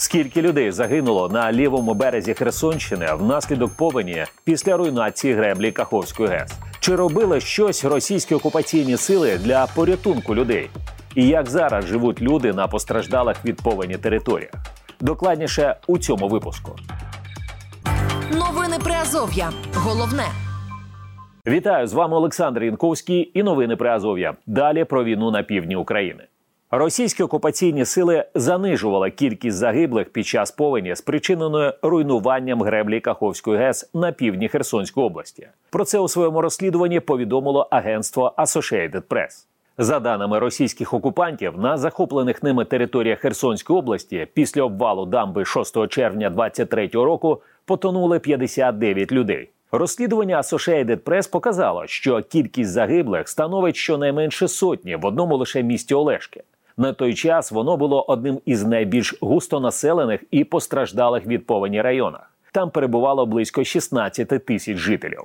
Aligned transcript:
Скільки 0.00 0.42
людей 0.42 0.70
загинуло 0.70 1.28
на 1.28 1.52
лівому 1.52 1.94
березі 1.94 2.34
Херсонщини 2.34 3.14
внаслідок 3.14 3.76
повені 3.76 4.24
після 4.44 4.76
руйнації 4.76 5.34
греблі 5.34 5.72
Каховської 5.72 6.28
ГЕС? 6.28 6.52
Чи 6.80 6.96
робили 6.96 7.40
щось 7.40 7.84
російські 7.84 8.34
окупаційні 8.34 8.96
сили 8.96 9.38
для 9.38 9.66
порятунку 9.66 10.34
людей? 10.34 10.70
І 11.14 11.28
як 11.28 11.50
зараз 11.50 11.86
живуть 11.86 12.22
люди 12.22 12.52
на 12.52 12.66
постраждалих 12.66 13.44
від 13.44 13.62
повені 13.62 13.96
територіях? 13.96 14.52
Докладніше 15.00 15.76
у 15.86 15.98
цьому 15.98 16.28
випуску. 16.28 16.76
Новини 18.32 18.76
Приазов'я. 18.84 19.50
Головне. 19.74 20.26
Вітаю 21.46 21.86
з 21.86 21.92
вами 21.92 22.16
Олександр 22.16 22.62
Янковський 22.62 23.30
і 23.34 23.42
новини 23.42 23.76
при 23.76 23.90
Азов'я. 23.90 24.34
Далі 24.46 24.84
про 24.84 25.04
війну 25.04 25.30
на 25.30 25.42
півдні 25.42 25.76
України. 25.76 26.24
Російські 26.70 27.22
окупаційні 27.22 27.84
сили 27.84 28.24
занижували 28.34 29.10
кількість 29.10 29.56
загиблих 29.56 30.08
під 30.08 30.26
час 30.26 30.50
повені, 30.50 30.96
спричиненої 30.96 31.72
руйнуванням 31.82 32.62
греблі 32.62 33.00
Каховської 33.00 33.58
ГЕС 33.58 33.90
на 33.94 34.12
півдні 34.12 34.48
Херсонської 34.48 35.06
області. 35.06 35.48
Про 35.70 35.84
це 35.84 35.98
у 35.98 36.08
своєму 36.08 36.40
розслідуванні 36.40 37.00
повідомило 37.00 37.68
агентство 37.70 38.34
Associated 38.38 39.02
Press. 39.02 39.46
За 39.78 40.00
даними 40.00 40.38
російських 40.38 40.94
окупантів, 40.94 41.58
на 41.58 41.78
захоплених 41.78 42.42
ними 42.42 42.64
територіях 42.64 43.18
Херсонської 43.18 43.78
області 43.78 44.26
після 44.34 44.62
обвалу 44.62 45.06
дамби 45.06 45.44
6 45.44 45.88
червня 45.88 46.30
2023 46.30 46.88
року 46.92 47.42
потонули 47.64 48.18
59 48.18 49.12
людей. 49.12 49.50
Розслідування 49.72 50.38
Associated 50.38 50.96
Press 50.96 51.30
показало, 51.30 51.86
що 51.86 52.22
кількість 52.22 52.70
загиблих 52.70 53.28
становить 53.28 53.76
щонайменше 53.76 54.48
сотні 54.48 54.96
в 54.96 55.06
одному 55.06 55.36
лише 55.36 55.62
місті 55.62 55.94
Олешки. 55.94 56.42
На 56.78 56.92
той 56.92 57.14
час 57.14 57.52
воно 57.52 57.76
було 57.76 58.04
одним 58.08 58.40
із 58.44 58.64
найбільш 58.64 59.14
густонаселених 59.20 60.24
і 60.30 60.44
постраждалих 60.44 61.26
від 61.26 61.46
повені 61.46 61.82
районах. 61.82 62.32
Там 62.52 62.70
перебувало 62.70 63.26
близько 63.26 63.64
16 63.64 64.28
тисяч 64.46 64.76
жителів. 64.76 65.22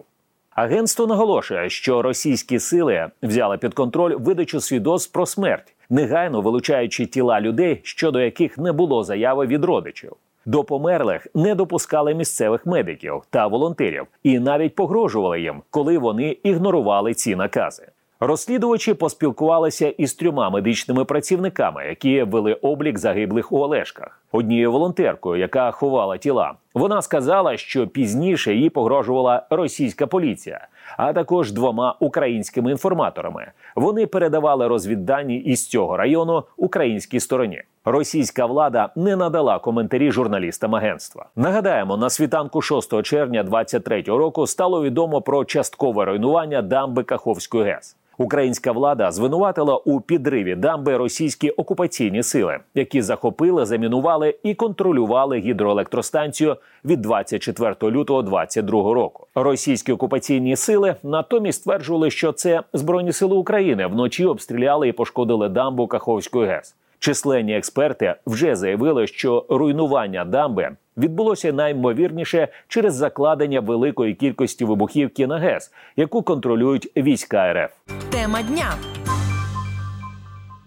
Агентство 0.51 1.07
наголошує, 1.07 1.69
що 1.69 2.01
російські 2.01 2.59
сили 2.59 3.07
взяли 3.23 3.57
під 3.57 3.73
контроль 3.73 4.15
видачу 4.15 4.59
свідоцтв 4.59 5.13
про 5.13 5.25
смерть, 5.25 5.75
негайно 5.89 6.41
вилучаючи 6.41 7.05
тіла 7.05 7.41
людей, 7.41 7.79
щодо 7.83 8.21
яких 8.21 8.57
не 8.57 8.71
було 8.71 9.03
заяви 9.03 9.45
від 9.45 9.65
родичів. 9.65 10.11
До 10.45 10.63
померлих 10.63 11.27
не 11.35 11.55
допускали 11.55 12.13
місцевих 12.13 12.65
медиків 12.65 13.21
та 13.29 13.47
волонтерів 13.47 14.05
і 14.23 14.39
навіть 14.39 14.75
погрожували 14.75 15.41
їм, 15.41 15.61
коли 15.69 15.97
вони 15.97 16.37
ігнорували 16.43 17.13
ці 17.13 17.35
накази. 17.35 17.87
Розслідувачі 18.25 18.93
поспілкувалися 18.93 19.89
із 19.89 20.13
трьома 20.13 20.49
медичними 20.49 21.05
працівниками, 21.05 21.85
які 21.85 22.23
вели 22.23 22.53
облік 22.53 22.99
загиблих 22.99 23.51
у 23.51 23.57
Олешках. 23.59 24.22
Однією 24.35 24.71
волонтеркою, 24.71 25.41
яка 25.41 25.71
ховала 25.71 26.17
тіла, 26.17 26.53
вона 26.73 27.01
сказала, 27.01 27.57
що 27.57 27.87
пізніше 27.87 28.55
їй 28.55 28.69
погрожувала 28.69 29.45
російська 29.49 30.07
поліція, 30.07 30.67
а 30.97 31.13
також 31.13 31.51
двома 31.51 31.95
українськими 31.99 32.71
інформаторами. 32.71 33.51
Вони 33.75 34.07
передавали 34.07 34.67
розвіддані 34.67 35.37
із 35.37 35.67
цього 35.69 35.97
району 35.97 36.43
українській 36.57 37.19
стороні. 37.19 37.61
Російська 37.85 38.45
влада 38.45 38.89
не 38.95 39.15
надала 39.15 39.59
коментарі 39.59 40.11
журналістам 40.11 40.75
агентства. 40.75 41.25
Нагадаємо, 41.35 41.97
на 41.97 42.09
світанку 42.09 42.61
6 42.61 43.01
червня 43.01 43.43
2023 43.43 44.01
року 44.01 44.47
стало 44.47 44.83
відомо 44.83 45.21
про 45.21 45.45
часткове 45.45 46.05
руйнування 46.05 46.61
дамби 46.61 47.03
Каховської 47.03 47.63
ГЕС. 47.63 47.95
Українська 48.17 48.71
влада 48.71 49.11
звинуватила 49.11 49.77
у 49.77 50.01
підриві 50.01 50.55
дамби 50.55 50.97
російські 50.97 51.49
окупаційні 51.49 52.23
сили, 52.23 52.59
які 52.75 53.01
захопили, 53.01 53.65
замінували 53.65 54.22
і 54.29 54.53
контролювали 54.53 55.37
гідроелектростанцію 55.37 56.57
від 56.85 57.01
24 57.01 57.75
лютого 57.83 58.21
2022 58.21 58.93
року. 58.93 59.27
Російські 59.35 59.91
окупаційні 59.91 60.55
сили 60.55 60.95
натомість 61.03 61.61
стверджували, 61.61 62.11
що 62.11 62.31
це 62.31 62.61
збройні 62.73 63.11
сили 63.11 63.35
України 63.35 63.87
вночі 63.87 64.25
обстріляли 64.25 64.87
і 64.87 64.91
пошкодили 64.91 65.49
дамбу 65.49 65.87
Каховської 65.87 66.47
ГЕС. 66.47 66.75
Численні 66.99 67.57
експерти 67.57 68.15
вже 68.27 68.55
заявили, 68.55 69.07
що 69.07 69.45
руйнування 69.49 70.25
дамби 70.25 70.69
відбулося 70.97 71.53
наймовірніше 71.53 72.47
через 72.67 72.95
закладення 72.95 73.59
великої 73.59 74.13
кількості 74.13 74.65
вибухівки 74.65 75.27
на 75.27 75.37
ГЕС, 75.39 75.71
яку 75.95 76.21
контролюють 76.21 76.91
війська 76.97 77.53
РФ. 77.53 77.71
Тема 78.11 78.41
дня. 78.41 78.73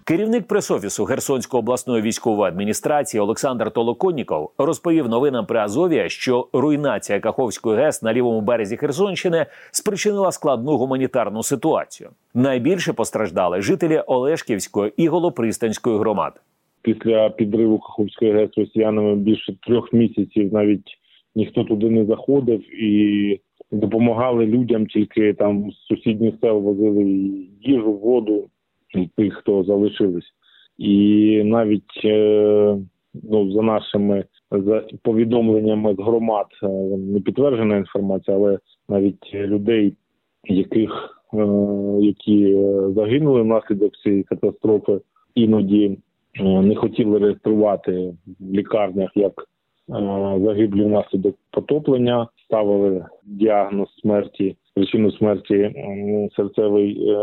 Керівник 0.09 0.47
пресофісу 0.47 1.05
Херсонської 1.05 1.59
обласної 1.59 2.03
військової 2.03 2.49
адміністрації 2.49 3.21
Олександр 3.21 3.71
Толоконніков 3.71 4.50
розповів 4.59 5.09
новинам 5.09 5.47
при 5.47 5.59
Азові, 5.59 6.05
що 6.09 6.49
руйнація 6.53 7.21
Каховської 7.21 7.77
ГЕС 7.77 8.03
на 8.03 8.12
лівому 8.12 8.41
березі 8.41 8.77
Херсонщини 8.77 9.47
спричинила 9.71 10.33
складну 10.33 10.77
гуманітарну 10.77 11.43
ситуацію. 11.43 12.11
Найбільше 12.34 12.93
постраждали 12.93 13.61
жителі 13.61 13.99
Олешківської 14.06 14.93
і 14.97 15.09
Голопристанської 15.09 15.99
громад. 15.99 16.41
Після 16.83 17.31
підриву 17.31 17.78
Каховської 17.78 18.33
ГЕС 18.33 18.50
росіянами 18.56 19.15
більше 19.15 19.56
трьох 19.66 19.93
місяців 19.93 20.53
навіть 20.53 20.99
ніхто 21.34 21.65
туди 21.65 21.91
не 21.91 22.05
заходив 22.05 22.83
і 22.83 23.41
допомагали 23.71 24.47
людям, 24.47 24.87
тільки 24.87 25.34
там 25.34 25.71
з 25.71 25.75
сусідніх 25.87 26.34
сел 26.41 26.59
возили 26.61 27.03
їжу, 27.62 27.93
воду 27.93 28.49
тих, 29.17 29.35
хто 29.35 29.65
залишились, 29.65 30.33
і 30.79 31.43
навіть 31.45 32.05
е, 32.05 32.77
ну 33.31 33.53
за 33.53 33.63
нашими 33.63 34.25
повідомленнями 35.03 35.95
з 35.95 35.99
громад 35.99 36.47
е, 36.63 36.69
не 36.97 37.21
підтверджена 37.21 37.77
інформація, 37.77 38.37
але 38.37 38.59
навіть 38.89 39.35
людей, 39.35 39.95
яких 40.45 41.23
е, 41.35 41.47
які 42.01 42.59
загинули 42.95 43.43
внаслідок 43.43 43.97
цієї 43.97 44.23
катастрофи, 44.23 45.01
іноді 45.35 45.99
не 46.41 46.75
хотіли 46.75 47.19
реєструвати 47.19 48.15
в 48.41 48.55
лікарнях 48.55 49.11
як 49.15 49.33
загиблі 50.45 50.85
внаслідок 50.85 51.37
потоплення, 51.51 52.29
ставили 52.45 53.05
діагноз 53.25 53.89
смерті, 54.03 54.57
причину 54.75 55.13
смерті 55.13 55.73
серцевий 56.37 57.17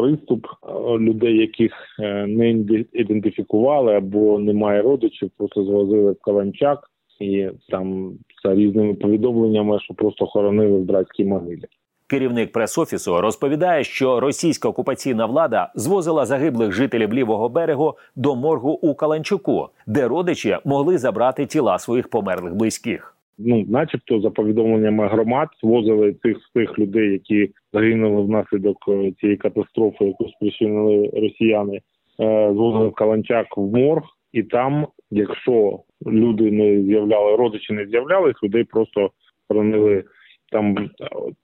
приступ 0.00 0.46
е, 0.46 0.98
людей, 0.98 1.36
яких 1.36 1.72
е, 2.00 2.26
не 2.26 2.50
ідентифікували 2.92 3.94
або 3.94 4.38
немає 4.38 4.82
родичів, 4.82 5.30
просто 5.36 5.64
звозили 5.64 6.12
в 6.12 6.20
Каланчак 6.20 6.78
і 7.20 7.48
там 7.68 8.12
за 8.44 8.54
різними 8.54 8.94
повідомленнями, 8.94 9.80
що 9.80 9.94
просто 9.94 10.26
хоронили 10.26 10.78
в 10.78 10.84
братській 10.84 11.24
могилі. 11.24 11.64
Керівник 12.06 12.52
прес-офісу 12.52 13.20
розповідає, 13.20 13.84
що 13.84 14.20
російська 14.20 14.68
окупаційна 14.68 15.26
влада 15.26 15.72
звозила 15.74 16.26
загиблих 16.26 16.72
жителів 16.72 17.14
лівого 17.14 17.48
берегу 17.48 17.94
до 18.16 18.36
моргу 18.36 18.70
у 18.70 18.94
Каланчуку, 18.94 19.68
де 19.86 20.08
родичі 20.08 20.56
могли 20.64 20.98
забрати 20.98 21.46
тіла 21.46 21.78
своїх 21.78 22.08
померлих 22.08 22.54
близьких 22.54 23.17
ну, 23.38 23.64
начебто, 23.68 24.20
за 24.20 24.30
повідомленнями 24.30 25.08
громад, 25.08 25.48
звозили 25.62 26.16
цих 26.22 26.36
тих 26.54 26.78
людей, 26.78 27.12
які 27.12 27.50
загинули 27.72 28.22
внаслідок 28.22 28.76
е, 28.88 29.12
цієї 29.20 29.36
катастрофи, 29.36 30.04
яку 30.04 30.28
спричинили 30.28 31.10
росіяни, 31.14 31.76
е, 31.76 32.50
звозили 32.52 32.88
в 32.88 32.92
Каланчак 32.92 33.56
в 33.56 33.76
морг, 33.76 34.02
і 34.32 34.42
там, 34.42 34.86
якщо 35.10 35.80
люди 36.06 36.50
не 36.50 36.82
з'являли, 36.82 37.36
родичі 37.36 37.72
не 37.72 37.86
з'являлись, 37.86 38.42
людей 38.42 38.64
просто 38.64 39.10
хоронили 39.48 40.04
там 40.52 40.90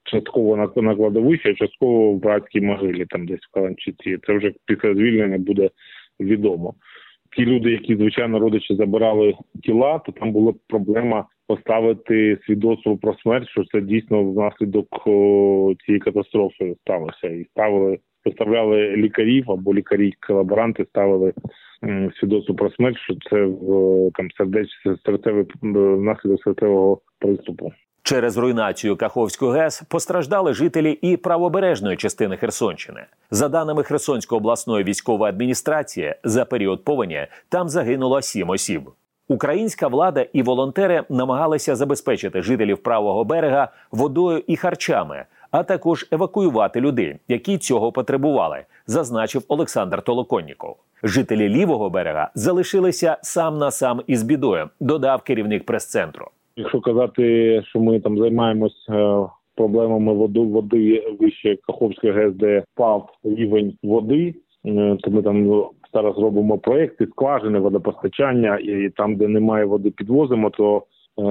частково 0.04 0.56
на 0.56 0.82
на 0.82 0.96
кладовищі, 0.96 1.54
частково 1.54 2.12
в 2.12 2.18
братській 2.18 2.60
могилі, 2.60 3.06
там 3.06 3.26
десь 3.26 3.40
в 3.50 3.54
Каланчиці. 3.54 4.18
Це 4.26 4.32
вже 4.32 4.52
після 4.66 4.94
звільнення 4.94 5.38
буде 5.38 5.70
відомо. 6.20 6.74
Ті 7.36 7.46
люди, 7.46 7.70
які 7.70 7.96
звичайно 7.96 8.38
родичі 8.38 8.74
забирали 8.74 9.34
тіла, 9.62 9.98
то 9.98 10.12
там 10.12 10.32
була 10.32 10.52
проблема 10.68 11.26
поставити 11.46 12.38
свідоцтво 12.46 12.96
про 12.96 13.14
смерть, 13.14 13.48
що 13.48 13.64
це 13.64 13.80
дійсно 13.80 14.24
внаслідок 14.24 14.86
цієї 15.84 16.00
катастрофи 16.00 16.76
сталося, 16.80 17.28
і 17.28 17.44
ставили 17.44 17.98
поставляли 18.24 18.96
лікарів 18.96 19.50
або 19.50 19.74
лікарі-колаборанти 19.74 20.84
ставили 20.84 21.32
свідоцтво 22.20 22.54
про 22.54 22.70
смерть, 22.70 22.98
що 22.98 23.14
це 23.30 23.44
в 23.44 24.10
там 24.14 24.30
сердеч 24.30 24.68
серцевий 25.06 25.44
внаслідок 25.62 26.42
серцевого 26.42 27.00
приступу. 27.18 27.72
Через 28.06 28.36
руйнацію 28.36 28.96
Каховської 28.96 29.52
ГЕС 29.52 29.82
постраждали 29.88 30.54
жителі 30.54 30.92
і 30.92 31.16
правобережної 31.16 31.96
частини 31.96 32.36
Херсонщини. 32.36 33.04
За 33.30 33.48
даними 33.48 33.82
Херсонської 33.82 34.36
обласної 34.36 34.84
військової 34.84 35.28
адміністрації, 35.28 36.14
за 36.24 36.44
період 36.44 36.84
повені 36.84 37.26
там 37.48 37.68
загинуло 37.68 38.22
сім 38.22 38.50
осіб. 38.50 38.90
Українська 39.28 39.88
влада 39.88 40.26
і 40.32 40.42
волонтери 40.42 41.04
намагалися 41.08 41.76
забезпечити 41.76 42.42
жителів 42.42 42.78
правого 42.78 43.24
берега 43.24 43.68
водою 43.92 44.42
і 44.46 44.56
харчами, 44.56 45.24
а 45.50 45.62
також 45.62 46.06
евакуювати 46.10 46.80
людей, 46.80 47.16
які 47.28 47.58
цього 47.58 47.92
потребували, 47.92 48.64
зазначив 48.86 49.42
Олександр 49.48 50.02
Толоконніков. 50.02 50.76
Жителі 51.02 51.48
лівого 51.48 51.90
берега 51.90 52.30
залишилися 52.34 53.16
сам 53.22 53.58
на 53.58 53.70
сам 53.70 54.02
із 54.06 54.22
бідою, 54.22 54.70
додав 54.80 55.22
керівник 55.22 55.66
прес-центру. 55.66 56.30
Якщо 56.56 56.80
казати, 56.80 57.62
що 57.66 57.80
ми 57.80 58.00
там 58.00 58.18
займаємось 58.18 58.86
е, 58.90 59.26
проблемами 59.56 60.12
води 60.12 60.40
води 60.40 61.16
вище 61.20 61.56
Каховської 61.66 62.12
ГЕС, 62.12 62.34
де 62.34 62.64
впав 62.74 63.08
рівень 63.24 63.78
води, 63.82 64.34
е, 64.66 64.96
то 65.00 65.10
ми 65.10 65.22
там 65.22 65.64
зараз 65.94 66.18
робимо 66.18 66.58
проекти 66.58 67.06
скважини, 67.06 67.58
водопостачання, 67.58 68.58
і 68.58 68.90
там, 68.96 69.16
де 69.16 69.28
немає 69.28 69.64
води, 69.64 69.90
підвозимо, 69.90 70.50
то 70.50 70.82
е, 71.18 71.22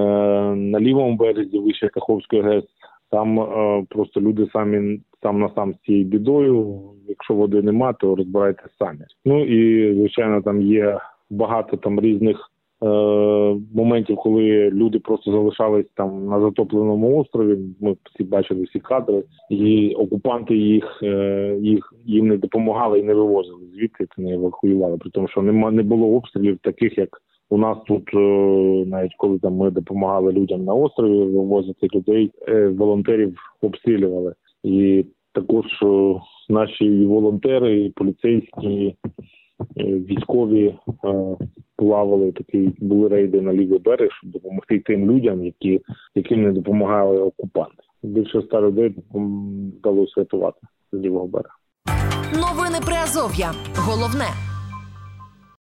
на 0.56 0.80
лівому 0.80 1.16
березі 1.16 1.60
вище 1.60 1.90
Каховської 1.90 2.42
ГЕС. 2.42 2.64
Там 3.12 3.40
е, 3.40 3.86
просто 3.90 4.22
люди 4.22 4.48
самі 4.54 5.00
сам 5.24 5.40
на 5.40 5.50
сам 5.56 5.74
з 5.74 5.78
цією 5.86 6.06
бідою. 6.06 6.82
Якщо 7.08 7.34
води 7.34 7.62
нема, 7.62 7.94
то 7.94 8.16
розбирайтеся 8.16 8.70
самі. 8.80 9.00
Ну 9.26 9.46
і 9.46 9.94
звичайно, 9.96 10.42
там 10.42 10.62
є 10.62 10.98
багато 11.30 11.78
там 11.78 12.00
різних 12.00 12.50
моментів, 13.74 14.16
коли 14.16 14.70
люди 14.70 15.00
просто 15.00 15.32
залишались 15.32 15.86
там 15.96 16.28
на 16.28 16.42
затопленому 16.42 17.18
острові. 17.18 17.58
Ми 17.82 17.96
всі 18.14 18.24
бачили 18.24 18.64
всі 18.64 18.80
кадри, 18.80 19.24
і 19.50 19.94
окупанти 19.94 20.58
їх 20.58 21.00
е, 21.04 21.58
їх 21.62 21.94
їм 22.06 22.28
не 22.28 22.38
допомагали 22.38 23.00
і 23.00 23.04
не 23.04 23.14
вивозили 23.14 23.62
звідти, 23.74 24.08
не 24.18 24.34
евакуювали. 24.34 24.98
При 24.98 25.10
тому, 25.10 25.28
що 25.28 25.42
нема 25.42 25.72
не 25.72 25.84
було 25.84 26.08
обстрілів 26.08 26.58
таких, 26.58 26.98
як 26.98 27.22
у 27.50 27.58
нас 27.58 27.78
тут, 27.88 28.10
е, 28.14 28.20
навіть 28.88 29.16
коли 29.18 29.40
там 29.40 29.54
ми 29.54 29.72
допомагали 29.72 30.32
людям 30.32 30.64
на 30.64 30.74
острові 30.74 31.24
вивозити 31.24 31.88
людей, 31.96 32.32
е, 32.48 32.68
волонтерів 32.68 33.38
обстрілювали. 33.62 34.34
І 34.64 35.06
також 35.34 35.66
е, 35.84 36.16
наші 36.50 37.06
волонтери, 37.06 37.92
поліцейські, 37.96 38.96
військові 39.78 40.76
плавали 41.84 42.32
такі 42.32 42.72
були 42.80 43.10
рейди 43.10 43.42
на 43.42 43.54
лівий 43.54 43.80
берег, 43.80 44.10
щоб 44.12 44.32
допомогти 44.32 44.80
тим 44.80 45.12
людям, 45.12 45.46
які 45.46 45.82
яким 46.16 46.44
не 46.44 46.52
допомагали 46.52 47.22
окупанти. 47.22 47.84
Більше 48.04 48.40
ста 48.40 48.62
людей 48.62 48.96
вдалося 49.14 50.14
рятувати 50.18 50.60
з 50.92 50.98
лівого 50.98 51.28
берега. 51.28 51.56
Новини 52.34 52.78
Приазов'я. 52.86 53.52
Головне. 53.76 54.26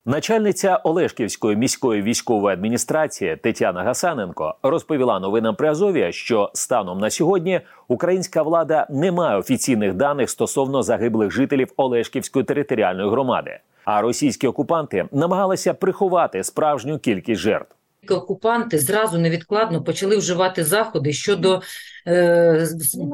Начальниця 0.06 0.76
Олешківської 0.76 1.56
міської 1.56 2.02
військової 2.02 2.54
адміністрації 2.54 3.36
Тетяна 3.36 3.82
Гасаненко 3.82 4.54
розповіла 4.62 5.20
новинам 5.20 5.54
Приазов'я, 5.54 6.12
що 6.12 6.50
станом 6.54 6.98
на 6.98 7.10
сьогодні 7.10 7.60
українська 7.88 8.42
влада 8.42 8.86
не 8.90 9.12
має 9.12 9.38
офіційних 9.38 9.94
даних 9.94 10.30
стосовно 10.30 10.82
загиблих 10.82 11.30
жителів 11.30 11.72
Олешківської 11.76 12.44
територіальної 12.44 13.10
громади. 13.10 13.58
А 13.84 14.00
російські 14.00 14.46
окупанти 14.46 15.08
намагалися 15.12 15.74
приховати 15.74 16.44
справжню 16.44 16.98
кількість 16.98 17.40
жертв. 17.40 17.74
Окупанти 18.08 18.78
зразу 18.78 19.18
невідкладно 19.18 19.82
почали 19.82 20.16
вживати 20.16 20.64
заходи 20.64 21.12
щодо 21.12 21.62
е, 22.06 22.66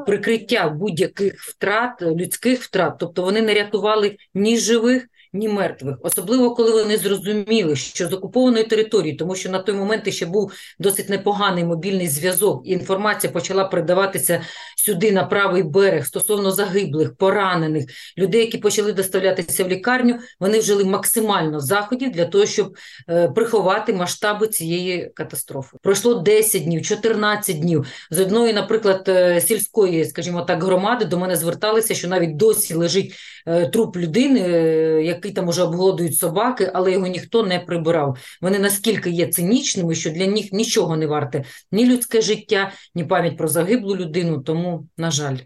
прикриття 0.05 0.69
будь-яких 0.69 1.33
втрат, 1.41 2.01
людських 2.01 2.61
втрат, 2.61 2.93
тобто 2.99 3.21
вони 3.21 3.41
не 3.41 3.53
рятували 3.53 4.17
ні 4.33 4.57
живих, 4.57 5.07
ні 5.37 5.49
мертвих, 5.49 5.95
особливо 6.01 6.55
коли 6.55 6.71
вони 6.71 6.97
зрозуміли, 6.97 7.75
що 7.75 8.07
з 8.07 8.13
окупованої 8.13 8.63
території, 8.63 9.13
тому 9.13 9.35
що 9.35 9.49
на 9.49 9.59
той 9.59 9.75
момент 9.75 10.13
ще 10.13 10.25
був 10.25 10.51
досить 10.79 11.09
непоганий 11.09 11.63
мобільний 11.63 12.07
зв'язок, 12.07 12.61
і 12.65 12.71
інформація 12.71 13.33
почала 13.33 13.65
передаватися 13.65 14.41
сюди 14.87 15.11
на 15.11 15.23
правий 15.23 15.63
берег 15.63 16.05
стосовно 16.05 16.51
загиблих, 16.51 17.15
поранених 17.15 17.85
людей, 18.17 18.41
які 18.41 18.57
почали 18.57 18.93
доставлятися 18.93 19.63
в 19.63 19.67
лікарню. 19.67 20.19
Вони 20.39 20.59
вжили 20.59 20.85
максимально 20.85 21.59
заходів 21.59 22.11
для 22.11 22.25
того, 22.25 22.45
щоб 22.45 22.75
е, 23.09 23.27
приховати 23.27 23.93
масштаби 23.93 24.47
цієї 24.47 25.11
катастрофи. 25.15 25.77
Пройшло 25.81 26.13
10 26.13 26.63
днів, 26.63 26.81
14 26.81 27.59
днів. 27.59 27.85
З 28.11 28.19
одної, 28.19 28.53
наприклад, 28.53 29.05
е, 29.07 29.41
сільської, 29.41 30.05
скажімо 30.05 30.41
так, 30.41 30.63
громади 30.63 31.05
до 31.05 31.17
мене 31.17 31.35
зверталися, 31.35 31.95
що 31.95 32.07
навіть 32.07 32.35
досі 32.35 32.73
лежить 32.73 33.13
е, 33.47 33.67
труп 33.69 33.97
людини, 33.97 34.39
е, 34.39 35.03
який 35.27 35.35
там 35.35 35.47
уже 35.47 35.63
обглодують 35.63 36.17
собаки, 36.17 36.71
але 36.73 36.91
його 36.91 37.07
ніхто 37.07 37.43
не 37.43 37.59
прибирав. 37.59 38.17
Вони 38.41 38.59
наскільки 38.59 39.09
є 39.09 39.27
цинічними, 39.27 39.95
що 39.95 40.09
для 40.09 40.27
них 40.27 40.53
нічого 40.53 40.97
не 40.97 41.07
варте 41.07 41.43
ні 41.71 41.85
людське 41.85 42.21
життя, 42.21 42.71
ні 42.95 43.03
пам'ять 43.03 43.37
про 43.37 43.47
загиблу 43.47 43.95
людину. 43.95 44.41
Тому, 44.41 44.87
на 44.97 45.11
жаль. 45.11 45.37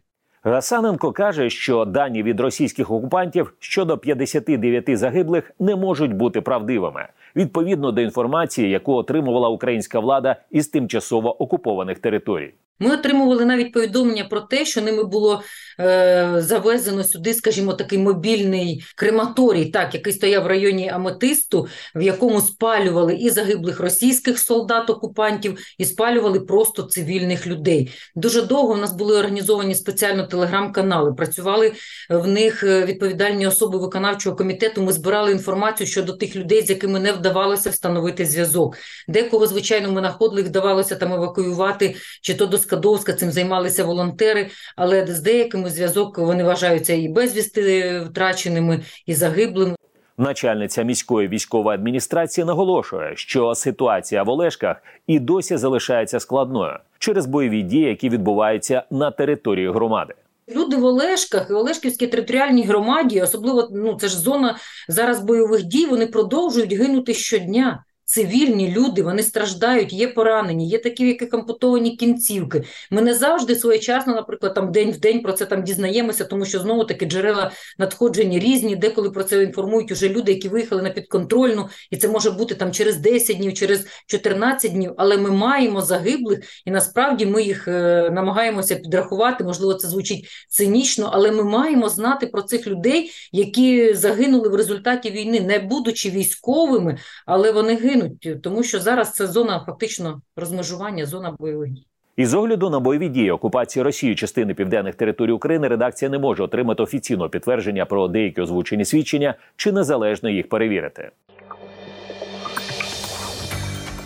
Гасаненко 0.43 1.11
каже, 1.11 1.49
що 1.49 1.85
дані 1.85 2.23
від 2.23 2.39
російських 2.39 2.91
окупантів 2.91 3.53
щодо 3.59 3.97
59 3.97 4.97
загиблих 4.97 5.51
не 5.59 5.75
можуть 5.75 6.13
бути 6.13 6.41
правдивими 6.41 7.07
відповідно 7.35 7.91
до 7.91 8.01
інформації, 8.01 8.69
яку 8.69 8.93
отримувала 8.93 9.49
українська 9.49 9.99
влада 9.99 10.35
із 10.51 10.67
тимчасово 10.67 11.43
окупованих 11.43 11.99
територій. 11.99 12.53
Ми 12.81 12.93
отримували 12.93 13.45
навіть 13.45 13.73
повідомлення 13.73 14.23
про 14.23 14.41
те, 14.41 14.65
що 14.65 14.81
ними 14.81 15.03
було 15.03 15.43
е, 15.79 16.35
завезено 16.37 17.03
сюди, 17.03 17.33
скажімо, 17.33 17.73
такий 17.73 17.99
мобільний 17.99 18.83
крематорій, 18.95 19.65
так 19.65 19.93
який 19.93 20.13
стояв 20.13 20.43
в 20.43 20.47
районі 20.47 20.89
Аметисту, 20.89 21.67
в 21.95 22.01
якому 22.01 22.41
спалювали 22.41 23.15
і 23.15 23.29
загиблих 23.29 23.79
російських 23.79 24.39
солдат-окупантів, 24.39 25.57
і 25.77 25.85
спалювали 25.85 26.39
просто 26.39 26.83
цивільних 26.83 27.47
людей. 27.47 27.91
Дуже 28.15 28.41
довго 28.41 28.73
в 28.73 28.77
нас 28.77 28.93
були 28.93 29.17
організовані 29.17 29.75
спеціально 29.75 30.23
телеграм-канали. 30.27 31.13
Працювали 31.13 31.71
в 32.09 32.27
них 32.27 32.63
е, 32.63 32.85
відповідальні 32.85 33.47
особи 33.47 33.77
виконавчого 33.77 34.35
комітету. 34.35 34.81
Ми 34.81 34.93
збирали 34.93 35.31
інформацію 35.31 35.87
щодо 35.87 36.13
тих 36.13 36.35
людей, 36.35 36.61
з 36.61 36.69
якими 36.69 36.99
не 36.99 37.11
вдавалося 37.11 37.69
встановити 37.69 38.25
зв'язок. 38.25 38.77
Декого, 39.07 39.47
звичайно, 39.47 39.91
ми 39.91 40.01
знаходили, 40.01 40.41
вдавалося 40.41 40.95
там 40.95 41.13
евакуювати, 41.13 41.95
чи 42.21 42.33
то 42.33 42.45
до 42.45 42.57
Скадовська 42.71 43.13
цим 43.13 43.31
займалися 43.31 43.83
волонтери, 43.83 44.49
але 44.75 45.07
з 45.07 45.21
деякими 45.21 45.69
зв'язок 45.69 46.17
вони 46.17 46.43
вважаються 46.43 46.93
і 46.93 47.07
безвісти 47.07 47.99
втраченими, 47.99 48.81
і 49.05 49.13
загиблими. 49.13 49.75
Начальниця 50.17 50.83
міської 50.83 51.27
військової 51.27 51.75
адміністрації 51.75 52.45
наголошує, 52.45 53.13
що 53.15 53.55
ситуація 53.55 54.23
в 54.23 54.29
Олешках 54.29 54.77
і 55.07 55.19
досі 55.19 55.57
залишається 55.57 56.19
складною 56.19 56.77
через 56.99 57.25
бойові 57.25 57.61
дії, 57.61 57.83
які 57.83 58.09
відбуваються 58.09 58.83
на 58.91 59.11
території 59.11 59.71
громади. 59.71 60.13
Люди 60.55 60.75
в 60.75 60.85
Олешках 60.85 61.47
і 61.49 61.53
Олешківській 61.53 62.07
територіальній 62.07 62.63
громаді, 62.63 63.21
особливо 63.21 63.69
ну 63.71 63.97
це 64.01 64.07
ж 64.07 64.17
зона 64.17 64.57
зараз 64.87 65.19
бойових 65.19 65.63
дій. 65.63 65.85
Вони 65.85 66.07
продовжують 66.07 66.73
гинути 66.73 67.13
щодня 67.13 67.83
цивільні 68.11 68.71
люди, 68.71 69.03
вони 69.03 69.23
страждають, 69.23 69.93
є 69.93 70.07
поранені, 70.07 70.67
є 70.67 70.77
такі, 70.77 71.03
в 71.03 71.07
яких 71.07 71.33
ампутовані 71.33 71.95
кінцівки. 71.95 72.63
Ми 72.89 73.01
не 73.01 73.13
завжди 73.13 73.55
своєчасно, 73.55 74.15
наприклад, 74.15 74.53
там 74.53 74.71
день 74.71 74.91
в 74.91 74.99
день 74.99 75.21
про 75.21 75.33
це 75.33 75.45
там 75.45 75.63
дізнаємося, 75.63 76.25
тому 76.25 76.45
що 76.45 76.59
знову 76.59 76.83
таки 76.83 77.05
джерела 77.05 77.51
надходження 77.77 78.39
різні, 78.39 78.75
деколи 78.75 79.09
про 79.09 79.23
це 79.23 79.43
інформують 79.43 79.91
уже 79.91 80.09
люди, 80.09 80.31
які 80.31 80.49
виїхали 80.49 80.81
на 80.81 80.89
підконтрольну, 80.89 81.69
і 81.91 81.97
це 81.97 82.07
може 82.07 82.31
бути 82.31 82.55
там 82.55 82.71
через 82.71 82.97
10 82.97 83.37
днів, 83.37 83.53
через 83.53 83.85
14 84.07 84.71
днів. 84.71 84.93
Але 84.97 85.17
ми 85.17 85.31
маємо 85.31 85.81
загиблих, 85.81 86.39
і 86.65 86.71
насправді 86.71 87.25
ми 87.25 87.43
їх 87.43 87.67
е, 87.67 88.09
намагаємося 88.11 88.75
підрахувати. 88.75 89.43
Можливо, 89.43 89.73
це 89.73 89.87
звучить 89.87 90.27
цинічно, 90.49 91.09
але 91.13 91.31
ми 91.31 91.43
маємо 91.43 91.89
знати 91.89 92.27
про 92.27 92.41
цих 92.41 92.67
людей, 92.67 93.11
які 93.31 93.93
загинули 93.93 94.49
в 94.49 94.55
результаті 94.55 95.09
війни, 95.11 95.39
не 95.39 95.59
будучи 95.59 96.09
військовими, 96.09 96.97
але 97.25 97.51
вони 97.51 97.75
гинуть 97.75 98.00
гинуть, 98.01 98.41
тому 98.41 98.63
що 98.63 98.79
зараз 98.79 99.13
це 99.13 99.27
зона 99.27 99.63
фактично 99.65 100.21
розмежування, 100.35 101.05
зона 101.05 101.35
бойових 101.39 101.71
дій. 101.71 101.85
Із 102.15 102.33
огляду 102.33 102.69
на 102.69 102.79
бойові 102.79 103.09
дії 103.09 103.31
окупації 103.31 103.83
Росії 103.83 104.15
частини 104.15 104.53
південних 104.53 104.95
територій 104.95 105.31
України 105.31 105.67
редакція 105.67 106.11
не 106.11 106.19
може 106.19 106.43
отримати 106.43 106.83
офіційного 106.83 107.29
підтвердження 107.29 107.85
про 107.85 108.07
деякі 108.07 108.41
озвучені 108.41 108.85
свідчення 108.85 109.35
чи 109.55 109.71
незалежно 109.71 110.29
їх 110.29 110.49
перевірити. 110.49 111.11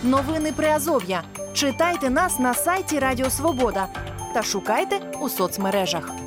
Новини 0.04 0.52
Приазов'я. 0.56 1.22
Читайте 1.52 2.10
нас 2.10 2.38
на 2.38 2.54
сайті 2.54 2.98
Радіо 2.98 3.30
Свобода 3.30 3.86
та 4.34 4.42
шукайте 4.42 4.96
у 5.22 5.28
соцмережах. 5.28 6.25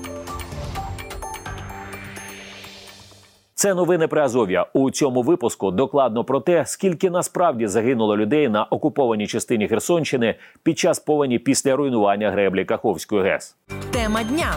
Це 3.59 3.73
новини 3.73 4.07
про 4.07 4.21
Азов'я. 4.21 4.65
У 4.73 4.91
цьому 4.91 5.21
випуску 5.21 5.71
докладно 5.71 6.23
про 6.23 6.39
те, 6.39 6.65
скільки 6.65 7.09
насправді 7.09 7.67
загинуло 7.67 8.17
людей 8.17 8.49
на 8.49 8.63
окупованій 8.63 9.27
частині 9.27 9.67
Херсонщини 9.67 10.35
під 10.63 10.79
час 10.79 10.99
повені 10.99 11.39
після 11.39 11.75
руйнування 11.75 12.31
греблі 12.31 12.65
Каховської 12.65 13.23
ГЕС. 13.23 13.55
Тема 13.91 14.23
дня. 14.23 14.55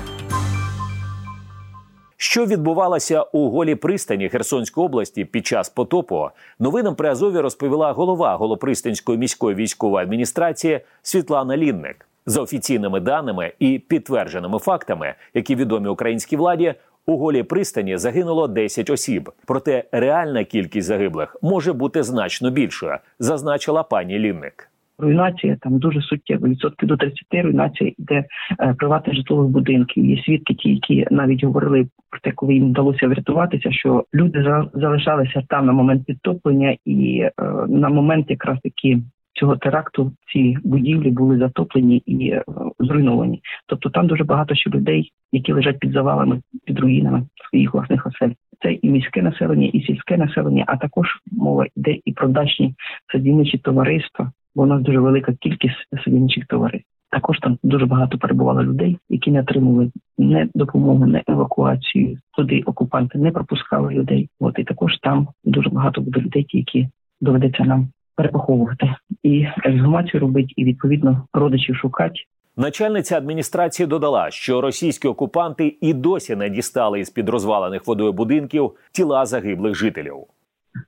Що 2.17 2.47
відбувалося 2.47 3.23
у 3.23 3.51
голій 3.51 3.75
пристані 3.75 4.29
Херсонської 4.29 4.87
області 4.87 5.25
під 5.25 5.47
час 5.47 5.69
потопу, 5.69 6.29
новинам 6.59 6.95
при 6.95 7.09
Азові 7.09 7.39
розповіла 7.41 7.93
голова 7.93 8.37
Голопристанської 8.37 9.19
міської 9.19 9.57
військової 9.57 10.05
адміністрації 10.05 10.81
Світлана 11.03 11.57
Лінник. 11.57 12.07
За 12.27 12.43
офіційними 12.43 13.01
даними 13.01 13.53
і 13.59 13.79
підтвердженими 13.79 14.59
фактами, 14.59 15.15
які 15.35 15.55
відомі 15.55 15.89
українській 15.89 16.37
владі, 16.37 16.75
у 17.07 17.17
голій 17.17 17.43
пристані 17.43 17.97
загинуло 17.97 18.49
10 18.49 18.91
осіб. 18.91 19.31
Проте 19.47 19.85
реальна 19.93 20.45
кількість 20.45 20.87
загиблих 20.89 21.37
може 21.43 21.73
бути 21.73 22.03
значно 22.03 22.51
більшою, 22.51 22.97
зазначила 23.19 23.83
пані 23.83 24.19
Лінник. 24.19 24.69
Руйнація 24.99 25.57
там 25.61 25.79
дуже 25.79 26.01
суттєва. 26.03 26.49
Відсотки 26.49 26.87
до 26.87 26.97
30 26.97 27.19
руйнація 27.33 27.93
йде 27.99 28.25
е, 28.61 28.75
приватних 28.79 29.17
житлових 29.17 29.49
будинків. 29.49 30.05
Є 30.05 30.23
свідки, 30.23 30.55
ті, 30.55 30.71
які 30.71 31.07
навіть 31.11 31.45
говорили 31.45 31.87
про 32.11 32.21
те, 32.21 32.33
коли 32.33 32.55
їм 32.55 32.69
вдалося 32.71 33.09
врятуватися, 33.09 33.73
що 33.73 34.05
люди 34.15 34.43
за- 34.43 34.71
залишалися 34.75 35.43
там 35.49 35.67
на 35.67 35.73
момент 35.73 36.05
підтоплення, 36.07 36.77
і 36.85 37.19
е, 37.21 37.33
на 37.69 37.89
момент 37.89 38.31
якраз 38.31 38.59
таки 38.63 38.99
цього 39.43 39.57
теракту 39.57 40.13
ці 40.33 40.57
будівлі 40.65 41.11
були 41.11 41.39
затоплені 41.39 42.03
і 42.07 42.31
е, 42.31 42.43
зруйновані. 42.79 43.41
Тобто 43.67 43.91
там 43.91 44.07
дуже 44.07 44.25
багато 44.25 44.55
ще 44.55 44.71
людей, 44.71 45.13
які 45.33 45.53
лежать 45.53 45.79
під 45.79 45.93
завалами, 45.93 46.41
під 46.65 46.81
руїнами 46.81 47.27
своїх 47.51 47.75
власних 47.75 48.07
осель. 48.07 48.33
Це 48.63 48.73
і 48.73 48.91
міське 48.91 49.23
населення, 49.23 49.67
і 49.67 49.83
сільське 49.83 50.17
населення, 50.17 50.65
а 50.67 50.77
також 50.77 51.07
мова 51.33 51.67
йде 51.77 51.97
і 52.05 52.13
про 52.13 52.29
дачні 52.29 52.75
садівничі 53.13 53.59
товариства, 53.59 54.33
бо 54.55 54.63
у 54.63 54.67
нас 54.67 54.83
дуже 54.83 54.99
велика 54.99 55.33
кількість 55.41 55.87
садівничих 56.05 56.47
товариств. 56.47 56.89
Також 57.11 57.39
там 57.39 57.59
дуже 57.63 57.87
багато 57.87 58.19
перебувало 58.19 58.63
людей, 58.63 58.99
які 59.09 59.31
не 59.31 59.41
отримали 59.41 59.91
не 60.19 60.49
допомогу, 60.55 61.07
не 61.07 61.23
евакуацію. 61.29 62.19
Туди 62.37 62.63
окупанти 62.67 63.19
не 63.19 63.31
пропускали 63.31 63.95
людей. 63.95 64.29
От 64.41 64.59
і 64.59 64.65
також 64.65 64.99
там 64.99 65.29
дуже 65.45 65.71
багато 65.71 66.01
буде 66.01 66.21
людей, 66.21 66.47
які 66.49 66.89
доведеться 67.21 67.65
нам 67.65 67.89
перепоховувати 68.17 68.95
і 69.23 69.47
ексгумацію 69.65 70.21
робити, 70.21 70.49
і 70.57 70.65
відповідно 70.65 71.27
родичів 71.33 71.77
шукати. 71.77 72.15
Начальниця 72.57 73.17
адміністрації 73.17 73.87
додала, 73.87 74.31
що 74.31 74.61
російські 74.61 75.09
окупанти 75.09 75.77
і 75.81 75.95
досі 75.95 76.37
не 76.37 76.49
дістали 76.49 77.01
із 77.01 77.11
під 77.11 77.29
розвалених 77.29 77.87
водою 77.87 78.13
будинків 78.13 78.71
тіла 78.93 79.27
загиблих 79.27 79.75
жителів. 79.75 80.17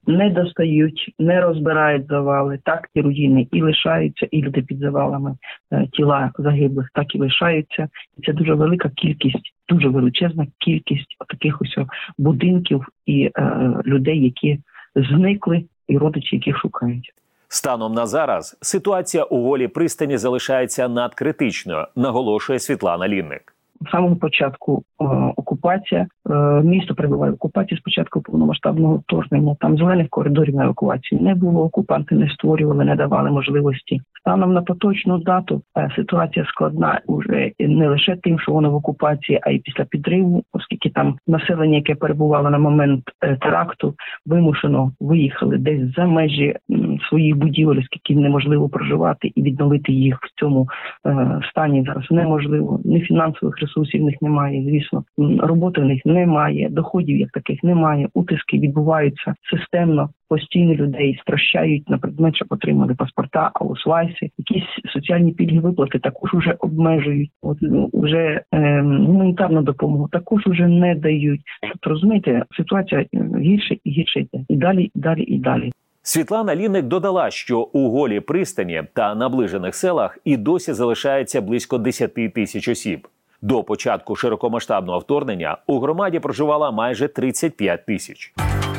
не 0.07 0.31
достають, 0.31 1.15
не 1.19 1.41
розбирають 1.41 2.07
завали. 2.07 2.59
Так 2.65 2.89
ті 2.95 3.01
руїни 3.01 3.47
і 3.53 3.63
лишаються, 3.63 4.27
і 4.31 4.43
люди 4.43 4.63
під 4.63 4.79
завалами 4.79 5.37
е, 5.73 5.87
тіла 5.93 6.33
загиблих 6.39 6.91
так 6.95 7.15
і 7.15 7.19
лишаються. 7.19 7.89
І 8.19 8.27
це 8.27 8.33
дуже 8.33 8.55
велика 8.55 8.91
кількість, 8.97 9.55
дуже 9.69 9.89
величезна 9.89 10.47
кількість 10.59 11.17
таких 11.29 11.63
ось 11.63 11.79
будинків 12.19 12.87
і 13.07 13.31
е, 13.37 13.75
людей, 13.87 14.25
які 14.25 14.59
зникли, 14.97 15.65
і 15.89 15.99
родичі, 15.99 16.37
яких 16.37 16.59
шукають. 16.59 17.15
Станом 17.49 17.95
на 17.95 18.07
зараз 18.07 18.57
ситуація 18.61 19.25
у 19.25 19.43
волі 19.43 19.69
пристані 19.69 20.19
залишається 20.19 20.89
надкритичною, 20.89 21.87
наголошує 21.97 22.59
Світлана 22.59 23.09
Лінник. 23.09 23.54
З 23.81 23.91
самого 23.91 24.17
початку 24.17 24.83
е, 25.01 25.05
окупація 25.37 26.07
е, 26.31 26.35
місто 26.63 26.95
перебуває 26.95 27.33
в 27.33 27.35
окупації 27.35 27.79
з 27.79 27.83
початку 27.83 28.23
повномасштабного 28.23 28.97
вторгнення. 28.97 29.57
Там 29.61 29.77
зелених 29.79 30.09
коридорів 30.09 30.55
на 30.55 30.65
евакуації 30.65 31.21
не 31.21 31.35
було. 31.35 31.65
Окупанти 31.65 32.15
не 32.15 32.29
створювали, 32.29 32.85
не 32.85 32.97
давали 32.97 33.31
можливості. 33.31 34.01
Станом 34.21 34.53
на 34.53 34.63
поточну 34.63 35.19
дату 35.19 35.63
е, 35.79 35.91
ситуація 35.97 36.45
складна 36.45 37.01
уже 37.07 37.53
не 37.59 37.89
лише 37.89 38.17
тим, 38.17 38.39
що 38.39 38.53
воно 38.53 38.71
в 38.71 38.75
окупації, 38.75 39.41
а 39.43 39.51
й 39.51 39.59
після 39.59 39.85
підриву, 39.85 40.43
оскільки 40.53 40.91
там 40.91 41.17
населення, 41.27 41.77
яке 41.77 41.95
перебувало 41.95 42.51
на 42.51 42.59
момент 42.59 43.05
е, 43.25 43.37
теракту, 43.37 43.95
вимушено 44.27 44.93
виїхали 45.01 45.59
десь 45.59 45.95
за 45.97 46.07
межі 46.07 46.55
м, 46.71 46.99
своїх 47.09 47.37
будівель, 47.37 47.79
оскільки 47.79 48.21
неможливо 48.21 48.69
проживати 48.69 49.33
і 49.35 49.43
відновити 49.43 49.93
їх 49.93 50.19
в 50.23 50.41
цьому 50.41 50.69
е, 51.07 51.41
стані 51.51 51.85
зараз 51.87 52.11
неможливо. 52.11 52.81
Ні 52.85 53.01
фінансових 53.01 53.59
ресурсів 53.65 54.05
в 54.05 54.25
немає. 54.25 54.63
Звісно, 54.63 55.05
роботи 55.39 55.81
в 55.81 55.85
них 55.85 56.03
немає, 56.05 56.69
доходів 56.71 57.19
як 57.19 57.31
таких 57.31 57.63
немає. 57.65 58.09
Утиски 58.15 58.59
відбуваються 58.59 59.35
системно. 59.51 60.11
Постійно 60.29 60.75
людей 60.75 61.19
стращають 61.23 61.91
на 61.91 61.99
предмет, 61.99 62.37
щоб 62.37 62.49
отримали 62.51 62.95
паспорта, 62.95 63.51
аусвайси, 63.55 64.31
якісь 64.39 64.93
соціальні 64.93 65.33
пільги 65.33 65.61
виплати 65.61 65.99
також 65.99 66.35
уже 66.35 66.55
обмежують. 66.59 67.31
От 67.43 67.59
ну, 67.61 67.91
вже 67.93 68.41
е, 68.53 68.81
гуманітарну 68.83 69.63
допомогу 69.63 70.09
також 70.13 70.47
уже 70.47 70.69
не 70.69 70.95
дають. 70.95 71.41
Тобто 71.73 71.91
розумієте, 71.91 72.45
ситуація 72.57 73.01
е, 73.01 73.29
гірше 73.41 73.77
і 73.85 73.91
гірше 73.91 74.21
йде 74.21 74.45
і 74.49 74.57
далі, 74.57 74.91
і 74.95 75.01
далі, 75.01 75.23
і 75.23 75.39
далі. 75.39 75.73
Світлана 76.07 76.57
Лінник 76.57 76.85
додала, 76.85 77.31
що 77.31 77.61
у 77.61 77.91
голій 77.91 78.21
пристані 78.21 78.83
та 78.93 79.15
наближених 79.15 79.75
селах 79.75 80.19
і 80.25 80.37
досі 80.37 80.73
залишається 80.73 81.41
близько 81.41 81.79
10 81.79 82.15
тисяч 82.35 82.69
осіб. 82.69 83.09
До 83.45 83.63
початку 83.63 84.17
широкомасштабного 84.17 84.99
вторгнення 84.99 85.59
у 85.67 85.81
громаді 85.81 86.19
проживало 86.19 86.73
майже 86.73 87.09
35 87.09 87.87
тисяч. 87.87 88.33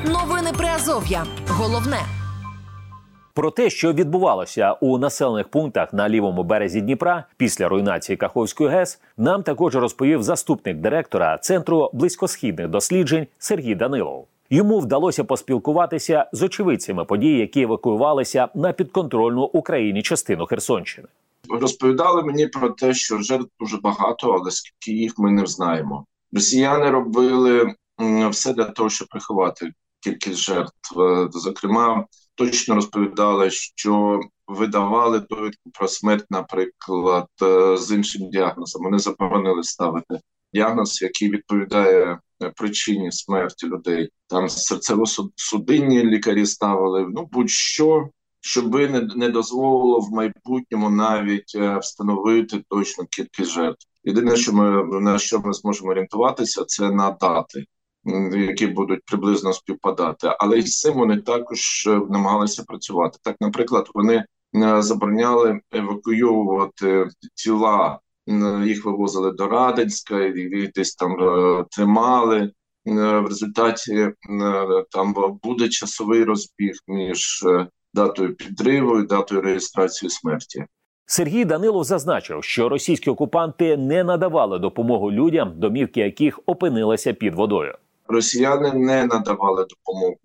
Новини 0.05 0.49
Приазов'я. 0.57 1.25
Головне. 1.47 1.97
Про 3.33 3.51
те, 3.51 3.69
що 3.69 3.93
відбувалося 3.93 4.71
у 4.71 4.97
населених 4.97 5.47
пунктах 5.47 5.93
на 5.93 6.09
лівому 6.09 6.43
березі 6.43 6.81
Дніпра 6.81 7.23
після 7.37 7.67
руйнації 7.67 8.17
Каховської 8.17 8.69
ГЕС, 8.69 9.01
нам 9.17 9.43
також 9.43 9.75
розповів 9.75 10.23
заступник 10.23 10.77
директора 10.77 11.37
центру 11.37 11.89
близькосхідних 11.93 12.67
досліджень 12.67 13.27
Сергій 13.37 13.75
Данилов. 13.75 14.27
Йому 14.49 14.79
вдалося 14.79 15.23
поспілкуватися 15.23 16.25
з 16.31 16.43
очевидцями 16.43 17.05
подій, 17.05 17.37
які 17.37 17.61
евакуювалися 17.61 18.47
на 18.55 18.73
підконтрольну 18.73 19.41
Україні 19.41 20.01
частину 20.01 20.45
Херсонщини. 20.45 21.07
Розповідали 21.49 22.23
мені 22.23 22.47
про 22.47 22.69
те, 22.69 22.93
що 22.93 23.21
жертв 23.21 23.49
дуже 23.59 23.77
багато, 23.77 24.31
але 24.31 24.51
скільки 24.51 24.91
їх 24.91 25.13
ми 25.17 25.31
не 25.31 25.45
знаємо. 25.45 26.05
Росіяни 26.31 26.89
робили 26.89 27.75
все 28.29 28.53
для 28.53 28.65
того, 28.65 28.89
щоб 28.89 29.07
приховати 29.07 29.71
кількість 30.05 30.39
жертв. 30.39 31.01
Е, 31.01 31.29
Зокрема, 31.31 32.05
точно 32.35 32.75
розповідали, 32.75 33.51
що 33.51 34.19
видавали 34.47 35.19
довідку 35.19 35.69
про 35.73 35.87
смерть, 35.87 36.25
наприклад, 36.29 37.27
е, 37.43 37.77
з 37.77 37.91
іншим 37.91 38.29
діагнозом. 38.29 38.83
Вони 38.83 38.99
заборонили 38.99 39.63
ставити 39.63 40.19
діагноз, 40.53 41.01
який 41.01 41.29
відповідає 41.29 42.19
е, 42.43 42.49
причині 42.55 43.11
смерті 43.11 43.67
людей. 43.67 44.09
Там 44.27 44.45
серцево-судинні 44.45 46.03
лікарі 46.03 46.45
ставили. 46.45 47.07
Ну 47.09 47.29
будь-що, 47.31 48.09
щоби 48.45 48.89
не, 48.89 49.01
не 49.15 49.29
дозволило 49.29 49.99
в 49.99 50.11
майбутньому 50.11 50.89
навіть 50.89 51.55
е, 51.55 51.77
встановити 51.77 52.63
точну 52.69 53.05
кількість 53.05 53.51
жертв. 53.51 53.87
Єдине, 54.03 54.35
що 54.35 54.53
ми 54.53 54.83
на 55.01 55.19
що 55.19 55.39
ми 55.39 55.53
зможемо 55.53 55.89
орієнтуватися, 55.89 56.65
це 56.65 56.91
на 56.91 57.11
дати, 57.11 57.65
які 58.33 58.67
будуть 58.67 59.05
приблизно 59.05 59.53
співпадати. 59.53 60.31
Але 60.39 60.57
із 60.57 60.79
цим 60.79 60.93
вони 60.93 61.21
також 61.21 61.87
е, 61.87 62.01
намагалися 62.09 62.63
працювати. 62.63 63.19
Так, 63.23 63.35
наприклад, 63.39 63.89
вони 63.93 64.25
е, 64.55 64.81
забороняли 64.81 65.59
евакуювати 65.71 67.07
тіла, 67.35 67.99
їх 68.65 68.85
вивозили 68.85 69.31
до 69.31 69.47
Радинська, 69.47 70.25
і 70.25 70.71
десь 70.75 70.95
там 70.95 71.15
тримали. 71.71 72.51
В 72.85 73.25
результаті 73.27 74.11
там 74.91 75.15
буде 75.43 75.69
часовий 75.69 76.23
розбіг 76.23 76.73
між 76.87 77.45
датою 77.95 78.35
підриву 78.35 78.99
і 78.99 79.05
датою 79.05 79.41
реєстрації 79.41 80.09
смерті. 80.09 80.65
Сергій 81.05 81.45
Данилов 81.45 81.83
зазначив, 81.83 82.43
що 82.43 82.69
російські 82.69 83.09
окупанти 83.09 83.77
не 83.77 84.03
надавали 84.03 84.59
допомогу 84.59 85.11
людям, 85.11 85.53
домівки 85.55 85.99
яких 85.99 86.39
опинилися 86.45 87.13
під 87.13 87.35
водою. 87.35 87.75
Росіяни 88.07 88.73
не 88.73 89.05
надавали 89.05 89.65
допомогу 89.69 90.17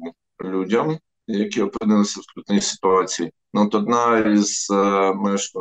людям, 0.45 0.99
які 1.27 1.63
опинилися 1.63 2.21
в 2.21 2.23
скрутній 2.23 2.61
ситуації. 2.61 3.33
От 3.55 3.75
одна 3.75 4.19
із 4.19 4.69
е, 4.71 5.15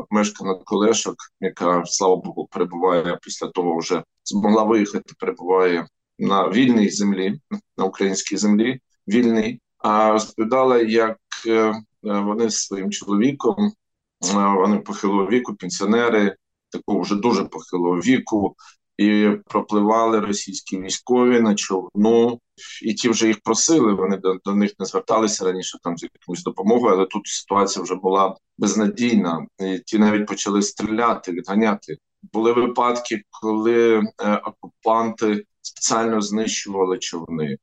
мешканок 0.10 0.64
колешок, 0.64 1.16
яка 1.42 1.84
слава 1.86 2.16
Богу 2.16 2.48
перебуває 2.52 3.18
після 3.22 3.48
того, 3.48 3.78
вже 3.78 4.04
змогла 4.24 4.64
виїхати, 4.64 5.14
перебуває 5.20 5.88
на 6.20 6.50
вільній 6.50 6.90
землі, 6.90 7.40
на 7.78 7.86
українській 7.86 8.38
землі, 8.38 8.80
вільній. 9.08 9.60
А 9.78 10.12
розповідала, 10.12 10.82
як 10.82 11.18
е, 11.48 11.74
вони 12.04 12.50
з 12.50 12.58
своїм 12.58 12.92
чоловіком, 12.92 13.56
е, 13.60 14.34
вони 14.34 14.78
похилого 14.78 15.28
віку, 15.28 15.56
пенсіонери, 15.56 16.36
такого 16.70 17.00
вже 17.00 17.16
дуже 17.16 17.44
похилого 17.46 17.96
віку, 17.96 18.56
і 19.00 19.30
пропливали 19.46 20.20
російські 20.20 20.80
військові 20.80 21.40
на 21.40 21.56
човну, 21.56 22.40
і 22.84 22.94
ті 22.94 23.10
вже 23.10 23.28
їх 23.28 23.40
просили. 23.42 23.94
Вони 23.94 24.18
до, 24.18 24.36
до 24.46 24.56
них 24.56 24.72
не 24.80 24.86
зверталися 24.86 25.46
раніше 25.46 25.78
там 25.84 25.98
з 25.98 26.04
якоюсь 26.04 26.44
допомогою, 26.44 26.94
але 26.94 27.06
тут 27.06 27.28
ситуація 27.28 27.84
вже 27.84 27.96
була 27.96 28.36
безнадійна. 28.58 29.46
І 29.60 29.80
ті 29.86 30.00
навіть 30.00 30.28
почали 30.28 30.62
стріляти, 30.62 31.32
відганяти. 31.32 31.98
Були 32.34 32.54
випадки, 32.54 33.22
коли 33.42 33.98
е, 33.98 34.36
окупанти 34.36 35.46
спеціально 35.62 36.22
знищували 36.22 36.98
човни, 36.98 37.46
е, 37.54 37.58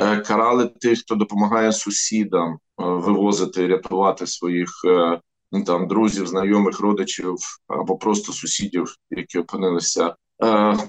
карали 0.00 0.66
тих, 0.66 0.98
хто 0.98 1.14
допомагає 1.14 1.72
сусідам 1.72 2.52
е, 2.52 2.58
вивозити, 2.76 3.66
рятувати 3.66 4.26
своїх 4.26 4.68
е, 4.84 5.20
ну, 5.52 5.64
там 5.64 5.88
друзів, 5.88 6.26
знайомих, 6.26 6.80
родичів 6.80 7.34
або 7.68 7.96
просто 7.96 8.32
сусідів, 8.32 8.94
які 9.10 9.38
опинилися 9.38 10.06
е, 10.06 10.14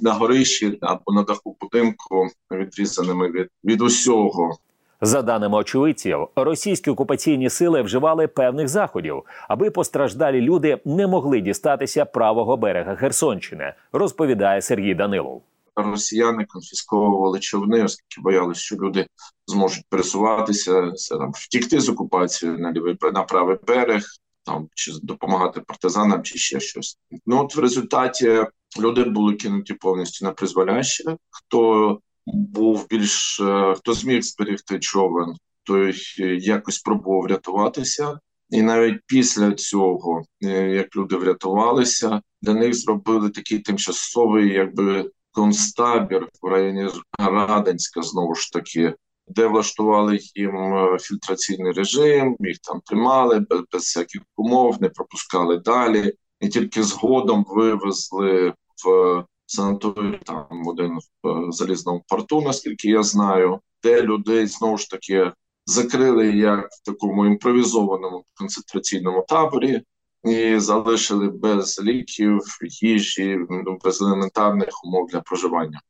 на 0.01 0.13
горищі 0.13 0.77
або 0.81 1.13
на 1.13 1.23
даху 1.23 1.57
будинку, 1.61 2.27
відрізаними 2.51 3.31
від, 3.31 3.47
від 3.63 3.81
усього. 3.81 4.57
За 5.03 5.21
даними 5.21 5.57
очевидців, 5.57 6.27
російські 6.35 6.89
окупаційні 6.89 7.49
сили 7.49 7.81
вживали 7.81 8.27
певних 8.27 8.67
заходів, 8.67 9.23
аби 9.47 9.71
постраждалі 9.71 10.41
люди 10.41 10.79
не 10.85 11.07
могли 11.07 11.41
дістатися 11.41 12.05
правого 12.05 12.57
берега 12.57 12.95
Херсонщини, 12.95 13.73
розповідає 13.91 14.61
Сергій 14.61 14.93
Данилов. 14.93 15.41
Росіяни 15.75 16.45
конфісковували 16.45 17.39
човни, 17.39 17.83
оскільки 17.83 18.21
боялися, 18.21 18.61
що 18.61 18.75
люди 18.75 19.07
зможуть 19.47 19.85
пересуватися, 19.89 20.91
це 20.91 21.17
там 21.17 21.31
втікти 21.35 21.79
з 21.79 21.89
окупації 21.89 22.51
на 22.51 22.71
лівий 22.71 22.97
на 23.13 23.23
правий 23.23 23.57
берег, 23.67 24.03
там 24.43 24.67
чи 24.75 24.91
допомагати 25.03 25.61
партизанам, 25.61 26.23
чи 26.23 26.37
ще 26.37 26.59
щось. 26.59 26.97
Ну 27.25 27.41
от 27.43 27.55
в 27.55 27.59
результаті 27.59 28.45
люди 28.79 29.03
були 29.03 29.33
кинуті 29.33 29.73
повністю 29.73 30.25
на 30.25 30.31
призволяще. 30.31 31.17
Хто 31.29 31.99
був 32.25 32.87
більш 32.89 33.39
е, 33.39 33.75
хто 33.77 33.93
зміг 33.93 34.21
зберегти 34.21 34.79
човен, 34.79 35.35
той 35.63 35.95
якось 36.39 36.79
пробував 36.79 37.21
врятуватися. 37.21 38.19
І 38.49 38.61
навіть 38.61 38.99
після 39.05 39.51
цього, 39.51 40.23
е, 40.43 40.69
як 40.69 40.95
люди 40.95 41.15
врятувалися, 41.15 42.21
для 42.41 42.53
них 42.53 42.73
зробили 42.73 43.29
такий 43.29 43.59
тимчасовий, 43.59 44.53
якби 44.53 45.11
концтабір 45.31 46.29
в 46.41 46.47
районі 46.47 46.89
Раденська, 47.19 48.01
знову 48.01 48.35
ж 48.35 48.53
таки, 48.53 48.95
де 49.27 49.47
влаштували 49.47 50.19
їм 50.35 50.55
е, 50.55 50.97
фільтраційний 50.99 51.71
режим, 51.71 52.35
їх 52.39 52.57
там 52.57 52.81
тримали 52.85 53.39
без, 53.39 53.61
без 53.71 53.81
всяких 53.81 54.21
умов, 54.37 54.81
не 54.81 54.89
пропускали 54.89 55.57
далі, 55.57 56.13
і 56.39 56.49
тільки 56.49 56.83
згодом 56.83 57.45
вивезли 57.47 58.53
в 58.85 59.25
санаторій 59.45 60.19
там 60.25 60.67
один 60.67 60.99
в 61.23 61.27
е, 61.27 61.51
залізному 61.51 62.03
порту, 62.07 62.41
наскільки 62.41 62.89
я 62.89 63.03
знаю, 63.03 63.59
де 63.83 64.01
людей 64.01 64.47
знову 64.47 64.77
ж 64.77 64.89
таки 64.89 65.31
закрили 65.65 66.27
як 66.27 66.67
в 66.71 66.85
такому 66.85 67.25
імпровізованому 67.25 68.25
концентраційному 68.33 69.25
таборі. 69.27 69.81
І 70.23 70.59
залишили 70.59 71.27
без 71.27 71.83
ліків, 71.83 72.39
їжі, 72.81 73.39
ну, 73.49 73.77
без 73.83 74.01
елементарних 74.01 74.69
умов 74.85 75.07
для 75.11 75.21
проживання. 75.21 75.81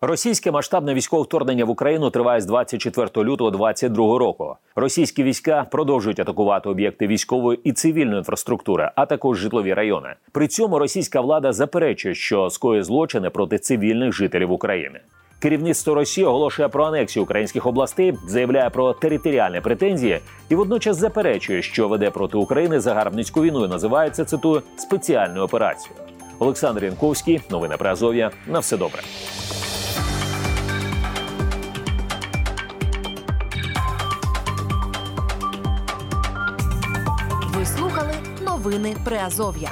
Російське 0.00 0.50
масштабне 0.50 0.94
військове 0.94 1.22
вторгнення 1.22 1.64
в 1.64 1.70
Україну 1.70 2.10
триває 2.10 2.40
з 2.40 2.46
24 2.46 3.06
лютого 3.16 3.50
2022 3.50 4.18
року. 4.18 4.56
Російські 4.76 5.22
війська 5.22 5.66
продовжують 5.70 6.20
атакувати 6.20 6.68
об'єкти 6.68 7.06
військової 7.06 7.60
і 7.64 7.72
цивільної 7.72 8.18
інфраструктури, 8.18 8.90
а 8.94 9.06
також 9.06 9.38
житлові 9.38 9.74
райони. 9.74 10.14
При 10.32 10.48
цьому 10.48 10.78
російська 10.78 11.20
влада 11.20 11.52
заперечує, 11.52 12.14
що 12.14 12.50
скоює 12.50 12.82
злочини 12.82 13.30
проти 13.30 13.58
цивільних 13.58 14.12
жителів 14.12 14.52
України. 14.52 15.00
Керівництво 15.38 15.94
Росії 15.94 16.26
оголошує 16.26 16.68
про 16.68 16.84
анексію 16.84 17.22
українських 17.22 17.66
областей, 17.66 18.14
заявляє 18.26 18.70
про 18.70 18.92
територіальні 18.92 19.60
претензії 19.60 20.20
і 20.48 20.54
водночас 20.54 20.96
заперечує, 20.96 21.62
що 21.62 21.88
веде 21.88 22.10
проти 22.10 22.38
України 22.38 22.80
загарбницьку 22.80 23.42
війну 23.42 23.64
і 23.64 23.68
називається 23.68 24.24
цитую 24.24 24.62
спеціальною 24.76 25.44
операцією. 25.44 26.00
Олександр 26.38 26.84
Янковський, 26.84 27.40
новини 27.50 27.76
про 27.76 27.90
Азов'я. 27.90 28.30
На 28.46 28.58
все 28.58 28.76
добре. 28.76 29.02
Ви 37.58 37.66
слухали 37.66 38.12
новини 38.46 38.96
Приазов'я. 39.04 39.70